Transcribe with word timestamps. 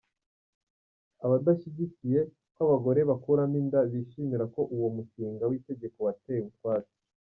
Abadashigikiye 1.25 2.19
ko 2.53 2.59
abagore 2.67 2.99
bakuramo 3.09 3.55
inda 3.61 3.79
bishimira 3.91 4.43
ko 4.53 4.61
uwo 4.75 4.87
mushinga 4.95 5.43
w’ 5.49 5.53
itegeko 5.59 5.97
watewe 6.07 6.43
utwatsi. 6.51 6.95